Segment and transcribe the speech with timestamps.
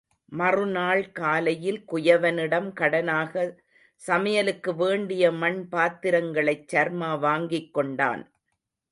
[0.31, 3.33] மறுநாள் காலையில் குயவனிடம் கடனாக,
[4.01, 8.23] சமையலுக்கு வேண்டிய மண்பாத்திரங்களைச் சர்மா வாங்கிக்கொண்டான்.